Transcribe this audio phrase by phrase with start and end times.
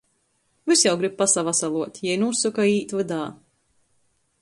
[0.71, 3.25] Vys jau grib pasavasaluot, jei nūsoka i īt vydā.